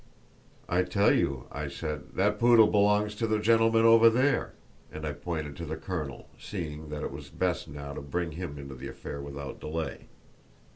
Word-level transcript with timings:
"I 0.67 0.81
tell 0.81 1.13
you," 1.13 1.45
I 1.51 1.67
said, 1.67 2.13
"that 2.15 2.39
poodle 2.39 2.65
belongs 2.65 3.13
to 3.17 3.27
the 3.27 3.37
gentleman 3.37 3.85
over 3.85 4.09
there." 4.09 4.53
And 4.91 5.05
I 5.05 5.11
pointed 5.13 5.55
to 5.57 5.65
the 5.67 5.77
colonel, 5.77 6.27
seeing 6.39 6.89
that 6.89 7.03
it 7.03 7.11
was 7.11 7.29
best 7.29 7.67
now 7.67 7.93
to 7.93 8.01
bring 8.01 8.31
him 8.31 8.57
into 8.57 8.73
the 8.73 8.87
affair 8.87 9.21
without 9.21 9.59
delay. 9.59 10.07